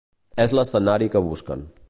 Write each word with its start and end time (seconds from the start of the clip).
És 0.45 0.55
l'escenari 0.59 1.11
que 1.17 1.25
busquen. 1.29 1.67